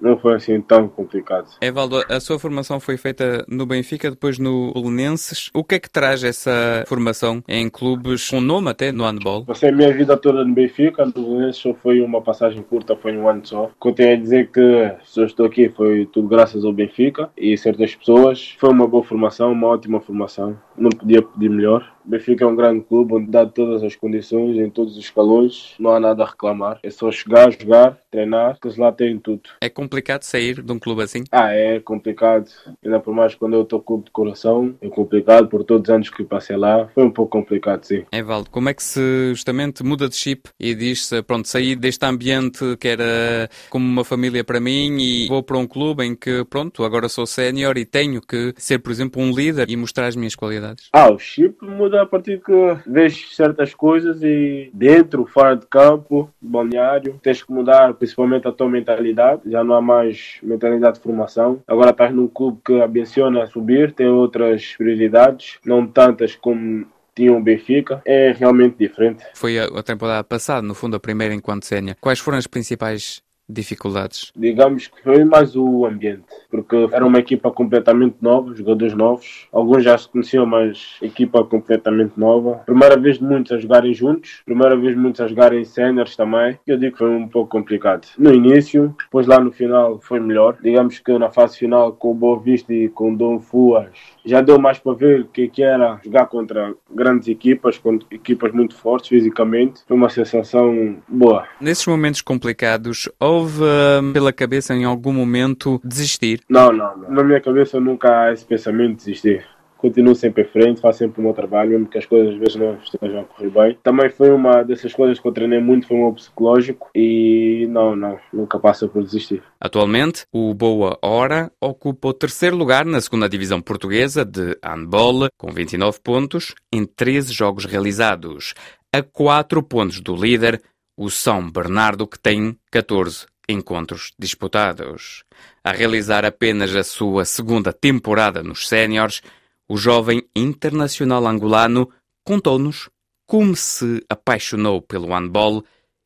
não 0.00 0.18
foi 0.18 0.34
assim 0.34 0.60
tão 0.60 0.88
complicado. 0.88 1.48
Evaldo, 1.60 2.04
a 2.08 2.20
sua 2.20 2.38
formação 2.38 2.80
foi 2.80 2.96
feita 2.96 3.44
no 3.48 3.66
Benfica, 3.66 4.10
depois 4.10 4.38
no 4.38 4.72
Belenenses. 4.72 5.50
O 5.54 5.64
que 5.64 5.76
é 5.76 5.78
que 5.78 5.90
traz 5.90 6.22
essa 6.24 6.84
formação 6.86 7.42
em 7.48 7.68
clubes 7.68 8.28
com 8.28 8.40
nome 8.40 8.70
até 8.70 8.92
no 8.92 9.04
handball? 9.04 9.44
Passei 9.44 9.70
a 9.70 9.72
minha 9.72 9.92
vida 9.92 10.16
toda 10.16 10.44
no 10.44 10.54
Benfica, 10.54 11.04
no 11.04 11.12
Belenenses 11.12 11.62
só 11.62 11.74
foi 11.74 12.00
uma 12.00 12.20
passagem 12.20 12.62
curta, 12.62 12.96
foi 12.96 13.16
um 13.16 13.28
ano 13.28 13.44
só. 13.44 13.70
Continuo 13.78 14.12
a 14.12 14.16
dizer 14.16 14.50
que 14.50 14.92
se 15.04 15.20
eu 15.20 15.26
estou 15.26 15.46
aqui 15.46 15.68
foi 15.68 16.06
tudo 16.06 16.28
graças 16.28 16.64
ao 16.64 16.72
Benfica 16.72 17.30
e 17.36 17.56
certas 17.56 17.94
pessoas. 17.94 18.54
Foi 18.58 18.70
uma 18.70 18.86
boa 18.86 19.04
formação, 19.04 19.52
uma 19.52 19.68
ótima 19.68 20.00
formação. 20.00 20.56
Não 20.76 20.90
podia 20.90 21.22
pedir 21.22 21.48
melhor. 21.48 21.94
O 22.04 22.10
Benfica 22.10 22.44
é 22.44 22.46
um 22.46 22.54
grande 22.54 22.82
clube 22.82 23.14
onde 23.14 23.30
dá 23.30 23.46
todas 23.46 23.82
as 23.82 23.96
condições, 23.96 24.58
em 24.58 24.68
todos 24.68 24.96
os 24.96 25.04
escalões, 25.04 25.74
não 25.78 25.90
há 25.90 25.98
nada 25.98 26.22
a 26.22 26.26
reclamar. 26.26 26.78
É 26.82 26.90
só 26.90 27.10
chegar, 27.10 27.50
jogar, 27.50 27.98
treinar, 28.10 28.58
que 28.60 28.68
lá 28.78 28.92
tem 28.92 29.18
tudo. 29.18 29.42
É 29.60 29.70
complicado 29.70 30.22
sair 30.22 30.60
de 30.60 30.70
um 30.70 30.78
clube 30.78 31.02
assim? 31.02 31.24
Ah, 31.32 31.50
é 31.52 31.80
complicado. 31.80 32.50
Ainda 32.84 33.00
por 33.00 33.14
mais 33.14 33.34
quando 33.34 33.54
eu 33.54 33.62
estou 33.62 33.80
clube 33.80 34.04
de 34.04 34.10
coração, 34.10 34.74
é 34.82 34.88
complicado 34.88 35.48
por 35.48 35.64
todos 35.64 35.88
os 35.88 35.94
anos 35.94 36.10
que 36.10 36.22
passei 36.24 36.56
lá. 36.56 36.88
Foi 36.94 37.04
um 37.04 37.10
pouco 37.10 37.32
complicado, 37.32 37.84
sim. 37.84 38.04
É, 38.12 38.22
Valdo, 38.22 38.50
como 38.50 38.68
é 38.68 38.74
que 38.74 38.82
se 38.82 39.30
justamente 39.30 39.82
muda 39.82 40.06
de 40.06 40.16
chip 40.16 40.50
e 40.60 40.74
diz-se, 40.74 41.22
pronto, 41.22 41.48
saí 41.48 41.74
deste 41.74 42.04
ambiente 42.04 42.76
que 42.78 42.88
era 42.88 43.48
como 43.70 43.86
uma 43.86 44.04
família 44.04 44.44
para 44.44 44.60
mim 44.60 44.98
e 44.98 45.26
vou 45.28 45.42
para 45.42 45.56
um 45.56 45.66
clube 45.66 46.04
em 46.04 46.14
que, 46.14 46.44
pronto, 46.44 46.84
agora 46.84 47.08
sou 47.08 47.26
sénior 47.26 47.78
e 47.78 47.86
tenho 47.86 48.20
que 48.20 48.52
ser, 48.58 48.78
por 48.80 48.92
exemplo, 48.92 49.22
um 49.22 49.32
líder 49.34 49.70
e 49.70 49.76
mostrar 49.76 50.06
as 50.06 50.16
minhas 50.16 50.34
qualidades? 50.34 50.63
Ah, 50.92 51.10
o 51.10 51.18
chip 51.18 51.64
muda 51.64 52.02
a 52.02 52.06
partir 52.06 52.40
que 52.40 52.52
vês 52.86 53.34
certas 53.34 53.74
coisas 53.74 54.22
e 54.22 54.70
dentro, 54.72 55.26
fora 55.26 55.54
de 55.56 55.66
campo, 55.66 56.30
balneário, 56.40 57.18
tens 57.22 57.42
que 57.42 57.52
mudar 57.52 57.94
principalmente 57.94 58.48
a 58.48 58.52
tua 58.52 58.68
mentalidade. 58.68 59.42
Já 59.46 59.62
não 59.62 59.74
há 59.74 59.82
mais 59.82 60.38
mentalidade 60.42 60.96
de 60.96 61.02
formação. 61.02 61.62
Agora 61.66 61.90
estás 61.90 62.14
num 62.14 62.28
clube 62.28 62.60
que 62.64 62.80
ambiciona 62.80 63.46
subir, 63.46 63.92
tem 63.92 64.06
outras 64.06 64.74
prioridades, 64.76 65.58
não 65.64 65.86
tantas 65.86 66.34
como 66.36 66.86
tinha 67.14 67.32
o 67.32 67.40
Benfica, 67.40 68.02
é 68.04 68.32
realmente 68.32 68.76
diferente. 68.76 69.24
Foi 69.34 69.58
a, 69.58 69.66
a 69.66 69.82
temporada 69.82 70.24
passada, 70.24 70.66
no 70.66 70.74
fundo, 70.74 70.96
a 70.96 71.00
primeira 71.00 71.32
enquanto 71.32 71.64
sénior. 71.64 71.96
Quais 72.00 72.18
foram 72.18 72.38
as 72.38 72.46
principais 72.46 73.22
dificuldades? 73.48 74.32
Digamos 74.36 74.88
que 74.88 75.02
foi 75.02 75.24
mais 75.24 75.54
o 75.56 75.86
ambiente, 75.86 76.24
porque 76.50 76.88
era 76.92 77.04
uma 77.04 77.18
equipa 77.18 77.50
completamente 77.50 78.16
nova, 78.20 78.54
jogadores 78.54 78.94
novos. 78.94 79.48
Alguns 79.52 79.84
já 79.84 79.96
se 79.96 80.08
conheciam, 80.08 80.46
mas 80.46 80.96
equipa 81.02 81.44
completamente 81.44 82.18
nova. 82.18 82.62
Primeira 82.66 82.96
vez 82.96 83.18
de 83.18 83.24
muitos 83.24 83.52
a 83.52 83.58
jogarem 83.58 83.92
juntos, 83.94 84.42
primeira 84.44 84.76
vez 84.76 84.94
de 84.94 85.00
muitos 85.00 85.20
a 85.20 85.28
jogarem 85.28 85.64
séniores 85.64 86.16
também. 86.16 86.58
Eu 86.66 86.78
digo 86.78 86.92
que 86.92 86.98
foi 86.98 87.10
um 87.10 87.28
pouco 87.28 87.50
complicado. 87.50 88.06
No 88.18 88.32
início, 88.32 88.94
depois 88.98 89.26
lá 89.26 89.38
no 89.38 89.52
final 89.52 90.00
foi 90.00 90.20
melhor. 90.20 90.56
Digamos 90.62 90.98
que 90.98 91.18
na 91.18 91.30
fase 91.30 91.58
final 91.58 91.92
com 91.92 92.10
o 92.10 92.14
Boa 92.14 92.40
Vista 92.40 92.72
e 92.72 92.88
com 92.88 93.12
o 93.12 93.16
Dom 93.16 93.40
Fuas 93.40 93.90
já 94.24 94.40
deu 94.40 94.58
mais 94.58 94.78
para 94.78 94.94
ver 94.94 95.20
o 95.20 95.26
que, 95.26 95.48
que 95.48 95.62
era 95.62 96.00
jogar 96.04 96.26
contra 96.26 96.74
grandes 96.90 97.28
equipas, 97.28 97.78
contra 97.78 98.06
equipas 98.10 98.52
muito 98.52 98.74
fortes 98.74 99.08
fisicamente. 99.08 99.82
Foi 99.86 99.96
uma 99.96 100.08
sensação 100.08 100.96
boa. 101.08 101.46
Nesses 101.60 101.86
momentos 101.86 102.22
complicados, 102.22 103.08
houve 103.34 103.62
hum, 103.62 104.12
pela 104.12 104.32
cabeça 104.32 104.74
em 104.74 104.84
algum 104.84 105.12
momento 105.12 105.80
desistir? 105.84 106.40
Não, 106.48 106.72
não, 106.72 106.96
não. 106.96 107.10
Na 107.10 107.22
minha 107.22 107.40
cabeça 107.40 107.80
nunca 107.80 108.08
há 108.08 108.32
esse 108.32 108.44
pensamento 108.44 108.98
de 108.98 109.04
desistir 109.04 109.44
continuo 109.84 110.14
sempre 110.14 110.44
em 110.44 110.46
frente, 110.46 110.80
faço 110.80 111.00
sempre 111.00 111.20
o 111.20 111.24
meu 111.24 111.34
trabalho, 111.34 111.72
mesmo 111.72 111.86
que 111.86 111.98
as 111.98 112.06
coisas 112.06 112.32
às 112.32 112.38
vezes 112.38 112.56
não 112.56 112.78
estejam 112.82 113.20
a 113.20 113.24
correr 113.24 113.50
bem. 113.50 113.78
Também 113.82 114.08
foi 114.08 114.30
uma 114.30 114.62
dessas 114.62 114.94
coisas 114.94 115.20
que 115.20 115.28
eu 115.28 115.32
treinei 115.32 115.60
muito, 115.60 115.86
foi 115.86 115.98
o 115.98 116.00
meu 116.04 116.12
psicológico 116.14 116.88
e 116.94 117.66
não, 117.68 117.94
não, 117.94 118.18
nunca 118.32 118.58
passa 118.58 118.88
por 118.88 119.02
desistir. 119.02 119.42
Atualmente, 119.60 120.24
o 120.32 120.54
Boa 120.54 120.98
Hora 121.02 121.52
ocupa 121.60 122.08
o 122.08 122.14
terceiro 122.14 122.56
lugar 122.56 122.86
na 122.86 122.98
segunda 122.98 123.28
divisão 123.28 123.60
portuguesa 123.60 124.24
de 124.24 124.56
handball, 124.64 125.28
com 125.36 125.52
29 125.52 125.98
pontos 126.02 126.54
em 126.72 126.86
13 126.86 127.34
jogos 127.34 127.66
realizados, 127.66 128.54
a 128.90 129.02
4 129.02 129.62
pontos 129.62 130.00
do 130.00 130.16
líder, 130.16 130.62
o 130.96 131.10
São 131.10 131.50
Bernardo, 131.50 132.06
que 132.06 132.18
tem 132.18 132.56
14 132.70 133.26
encontros 133.48 134.12
disputados. 134.18 135.24
A 135.62 135.72
realizar 135.72 136.24
apenas 136.24 136.74
a 136.74 136.84
sua 136.84 137.24
segunda 137.24 137.72
temporada 137.72 138.42
nos 138.42 138.68
séniores, 138.68 139.22
o 139.68 139.76
jovem 139.76 140.22
internacional 140.34 141.26
angolano 141.26 141.88
contou-nos 142.24 142.88
como 143.26 143.56
se 143.56 144.04
apaixonou 144.08 144.82
pelo 144.82 145.08
handball 145.08 145.64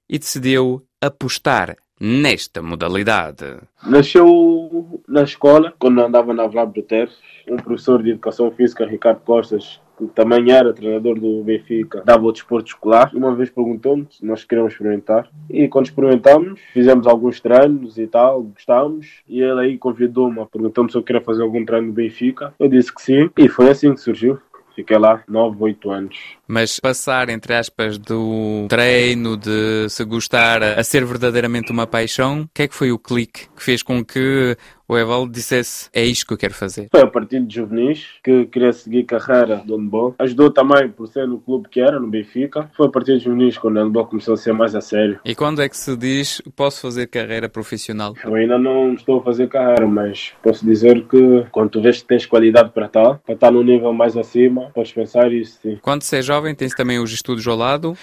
e 0.08 0.18
decidiu 0.18 0.84
apostar 1.00 1.76
nesta 2.00 2.62
modalidade. 2.62 3.58
Nasceu 3.84 5.02
na 5.06 5.22
escola, 5.22 5.74
quando 5.78 6.00
andava 6.00 6.32
na 6.32 6.46
Vlad 6.46 6.70
Bruter, 6.70 7.10
um 7.48 7.56
professor 7.56 8.02
de 8.02 8.10
Educação 8.10 8.50
Física, 8.52 8.86
Ricardo 8.86 9.20
Costas, 9.20 9.80
que 9.98 10.06
também 10.14 10.50
era 10.52 10.72
treinador 10.72 11.18
do 11.18 11.42
Benfica, 11.42 12.02
dava 12.04 12.24
o 12.24 12.32
desporto 12.32 12.68
escolar. 12.68 13.10
Uma 13.12 13.34
vez 13.34 13.50
perguntou-me 13.50 14.06
se 14.10 14.24
nós 14.24 14.44
queríamos 14.44 14.72
experimentar. 14.72 15.28
E 15.50 15.66
quando 15.66 15.86
experimentámos, 15.86 16.60
fizemos 16.72 17.06
alguns 17.06 17.40
treinos 17.40 17.98
e 17.98 18.06
tal, 18.06 18.42
gostámos. 18.42 19.22
E 19.28 19.40
ele 19.42 19.60
aí 19.60 19.78
convidou-me, 19.78 20.46
perguntou-me 20.46 20.90
se 20.90 20.96
eu 20.96 21.02
queria 21.02 21.20
fazer 21.20 21.42
algum 21.42 21.64
treino 21.64 21.88
no 21.88 21.92
Benfica. 21.92 22.54
Eu 22.58 22.68
disse 22.68 22.94
que 22.94 23.02
sim. 23.02 23.28
E 23.36 23.48
foi 23.48 23.70
assim 23.70 23.92
que 23.92 24.00
surgiu. 24.00 24.38
Fiquei 24.78 24.96
lá 24.96 25.24
9, 25.26 25.56
8 25.58 25.90
anos. 25.90 26.16
Mas 26.46 26.78
passar, 26.78 27.28
entre 27.30 27.52
aspas, 27.52 27.98
do 27.98 28.64
treino, 28.68 29.36
de 29.36 29.88
se 29.88 30.04
gostar 30.04 30.62
a 30.62 30.84
ser 30.84 31.04
verdadeiramente 31.04 31.72
uma 31.72 31.84
paixão, 31.84 32.42
o 32.42 32.48
que 32.54 32.62
é 32.62 32.68
que 32.68 32.74
foi 32.76 32.92
o 32.92 32.98
clique 32.98 33.48
que 33.56 33.64
fez 33.64 33.82
com 33.82 34.04
que 34.04 34.56
o 34.88 34.96
Evaldo 34.96 35.30
dissesse 35.30 35.90
é 35.92 36.02
isto 36.02 36.26
que 36.26 36.32
eu 36.32 36.38
quero 36.38 36.54
fazer? 36.54 36.88
Foi 36.90 37.02
a 37.02 37.06
partir 37.06 37.40
de 37.44 37.54
juvenis 37.54 38.06
que 38.24 38.46
queria 38.46 38.72
seguir 38.72 39.04
carreira 39.04 39.56
do 39.56 39.76
handball. 39.76 40.14
Ajudou 40.18 40.50
também 40.50 40.88
por 40.88 41.06
ser 41.06 41.28
no 41.28 41.38
clube 41.38 41.68
que 41.68 41.80
era, 41.80 42.00
no 42.00 42.08
Benfica. 42.08 42.70
Foi 42.74 42.86
a 42.86 42.90
partir 42.90 43.18
de 43.18 43.24
juvenis 43.24 43.58
quando 43.58 43.76
o 43.76 43.84
handball 43.84 44.06
começou 44.06 44.32
a 44.34 44.36
ser 44.36 44.52
mais 44.52 44.74
a 44.74 44.80
sério. 44.80 45.20
E 45.24 45.34
quando 45.34 45.60
é 45.60 45.68
que 45.68 45.76
se 45.76 45.94
diz 45.94 46.40
posso 46.56 46.80
fazer 46.80 47.06
carreira 47.08 47.48
profissional? 47.48 48.14
Eu 48.24 48.34
ainda 48.34 48.58
não 48.58 48.94
estou 48.94 49.20
a 49.20 49.22
fazer 49.22 49.48
carreira, 49.48 49.86
mas 49.86 50.32
posso 50.42 50.64
dizer 50.64 51.06
que 51.06 51.44
quando 51.52 51.70
tu 51.70 51.82
vês 51.82 52.00
que 52.00 52.08
tens 52.08 52.24
qualidade 52.24 52.70
para 52.70 52.86
estar, 52.86 53.18
para 53.18 53.34
estar 53.34 53.50
no 53.50 53.62
nível 53.62 53.92
mais 53.92 54.16
acima, 54.16 54.70
podes 54.74 54.92
pensar 54.92 55.30
isso 55.32 55.58
sim. 55.60 55.78
Quando 55.82 56.02
você 56.02 56.18
é 56.18 56.22
jovem, 56.22 56.54
tens 56.54 56.74
também 56.74 56.98
os 56.98 57.12
estudos 57.12 57.46
ao 57.46 57.56
lado. 57.56 57.94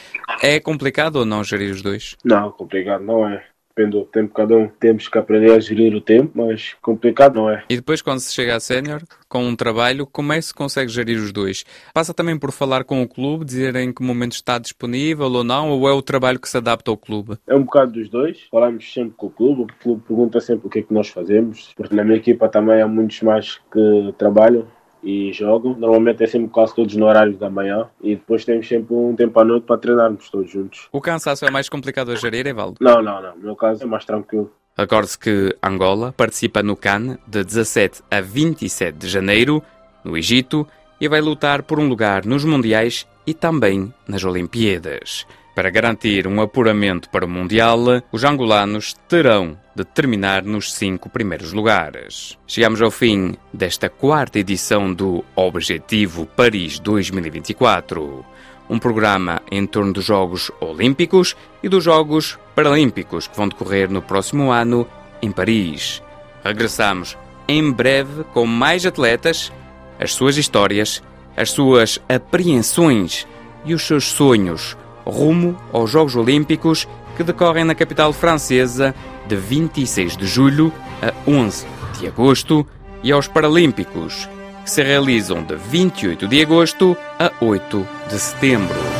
É 0.42 0.60
complicado 0.60 1.15
ou 1.15 1.25
não 1.25 1.44
gerir 1.44 1.72
os 1.72 1.82
dois? 1.82 2.15
Não, 2.24 2.51
complicado 2.51 3.04
não 3.04 3.27
é 3.27 3.44
depende 3.75 3.98
do 3.98 4.05
tempo, 4.05 4.34
cada 4.34 4.55
um 4.55 4.67
temos 4.67 5.10
que 5.10 5.17
aprender 5.17 5.51
a 5.51 5.60
gerir 5.60 5.94
o 5.94 6.00
tempo, 6.00 6.32
mas 6.34 6.74
complicado 6.82 7.36
não 7.36 7.50
é. 7.50 7.63
E 7.70 7.75
depois, 7.75 8.01
quando 8.01 8.20
se 8.20 8.34
chega 8.34 8.55
a 8.55 8.60
sénior, 8.60 9.01
com 9.27 9.44
um 9.46 9.55
trabalho, 9.55 10.08
como 10.08 10.32
é 10.32 10.38
que 10.38 10.44
se 10.44 10.53
consegue 10.53 10.89
gerir 10.89 11.17
os 11.17 11.34
dois? 11.34 11.65
Passa 11.94 12.13
também 12.13 12.39
por 12.39 12.51
falar 12.51 12.86
com 12.86 13.01
o 13.01 13.08
clube, 13.08 13.44
dizer 13.44 13.75
em 13.75 13.91
que 13.91 14.01
momento 14.01 14.32
está 14.32 14.58
disponível 14.58 15.29
ou 15.29 15.44
não, 15.44 15.70
ou 15.72 15.89
é 15.89 15.91
o 15.91 16.01
trabalho 16.01 16.39
que 16.39 16.48
se 16.48 16.58
adapta 16.58 16.89
ao 16.89 16.98
clube? 16.98 17.38
É 17.46 17.53
um 17.53 17.63
bocado 17.63 17.91
dos 17.91 18.10
dois. 18.10 18.48
Falamos 18.50 18.91
sempre 18.91 19.13
com 19.17 19.27
o 19.27 19.32
clube, 19.32 19.63
o 19.63 19.67
clube 19.84 20.03
pergunta 20.08 20.39
sempre 20.39 20.67
o 20.67 20.70
que 20.70 20.79
é 20.79 20.82
que 20.82 20.94
nós 20.94 21.10
fazemos, 21.10 21.74
porque 21.75 21.96
na 21.96 22.03
minha 22.03 22.17
equipa 22.17 22.48
também 22.48 22.82
há 22.82 22.88
muitos 22.88 23.22
mais 23.22 23.60
que 23.72 24.13
trabalham 24.17 24.65
e 25.06 25.32
jogam. 25.32 25.76
Normalmente 25.78 26.24
é 26.24 26.28
sempre 26.28 26.50
quase 26.50 26.76
todos 26.76 26.96
no 26.96 27.06
horário 27.06 27.38
da 27.38 27.50
manhã 27.50 27.88
e 28.02 28.16
depois 28.16 28.44
temos 28.44 28.68
sempre 28.68 28.94
um 28.94 29.16
tempo 29.16 29.40
à 29.40 29.46
noite 29.46 29.64
para 29.64 29.78
treinarmos 29.78 30.30
todos 30.30 30.52
juntos. 30.52 30.90
O 30.92 31.00
cansaço 31.00 31.46
é 31.46 31.52
mais 31.52 31.70
complicado 31.70 32.12
a 32.12 32.16
gerir, 32.16 32.48
Evaldo? 32.48 32.78
Não, 32.82 33.02
não, 33.02 33.22
não. 33.22 33.36
No 33.36 33.44
meu 33.44 33.56
caso 33.56 33.84
é 33.84 33.86
mais 33.86 34.04
tranquilo. 34.04 34.52
Recorde-se 34.78 35.18
que 35.18 35.56
Angola 35.64 36.12
participa 36.12 36.62
no 36.62 36.76
CAN 36.76 37.18
de 37.26 37.44
17 37.44 38.02
a 38.12 38.20
27 38.20 38.98
de 38.98 39.08
janeiro, 39.08 39.64
no 40.04 40.18
Egito, 40.18 40.68
e 41.00 41.08
vai 41.08 41.22
lutar 41.22 41.64
por 41.64 41.80
um 41.80 41.88
lugar 41.88 42.26
nos 42.26 42.44
Mundiais 42.44 43.08
e 43.26 43.34
também 43.34 43.94
nas 44.08 44.24
Olimpíadas. 44.24 45.26
Para 45.56 45.70
garantir 45.70 46.28
um 46.28 46.42
apuramento 46.42 47.10
para 47.10 47.26
o 47.26 47.30
Mundial, 47.30 47.80
os 48.12 48.26
angolanos 48.26 48.94
terão 49.08 49.58
de 49.74 49.86
terminar 49.86 50.44
nos 50.44 50.74
cinco 50.74 51.10
primeiros 51.10 51.54
lugares. 51.54 52.38
Chegamos 52.46 52.82
ao 52.82 52.92
fim 52.92 53.36
desta 53.54 53.90
quarta 53.90 54.38
edição 54.38 54.94
do 54.94 55.24
Objetivo 55.34 56.26
Paris 56.26 56.78
2024, 56.80 58.26
um 58.70 58.78
programa 58.78 59.42
em 59.50 59.66
torno 59.66 59.94
dos 59.94 60.04
Jogos 60.04 60.52
Olímpicos 60.60 61.38
e 61.64 61.70
dos 61.70 61.86
Jogos 61.86 62.38
Paralímpicos 62.54 63.26
que 63.26 63.38
vão 63.38 63.48
decorrer 63.48 63.90
no 63.90 64.02
próximo 64.02 64.52
ano 64.52 64.86
em 65.22 65.32
Paris. 65.32 66.04
Regressamos 66.44 67.18
em 67.48 67.72
breve 67.72 68.26
com 68.34 68.46
mais 68.46 68.86
atletas 68.86 69.54
as 69.98 70.14
suas 70.14 70.36
histórias, 70.36 71.02
as 71.38 71.52
suas 71.52 71.98
apreensões 72.10 73.26
e 73.64 73.74
os 73.74 73.84
seus 73.84 74.04
sonhos 74.04 74.76
rumo 75.06 75.58
aos 75.72 75.92
Jogos 75.92 76.16
Olímpicos 76.16 76.88
que 77.16 77.24
decorrem 77.24 77.64
na 77.64 77.76
capital 77.76 78.12
francesa 78.12 78.94
de 79.28 79.36
26 79.36 80.18
de 80.18 80.28
julho 80.28 80.72
a 81.02 81.14
11 81.30 81.66
de 82.00 82.08
agosto 82.08 82.68
e 83.04 83.12
aos 83.12 83.28
Paralímpicos, 83.28 84.30
que 84.64 84.72
se 84.72 84.84
realizam 84.84 85.44
de 85.44 85.56
28 85.56 86.28
de 86.28 86.42
agosto 86.42 86.98
a 87.20 87.32
8 87.40 87.88
de 88.10 88.20
setembro. 88.20 88.95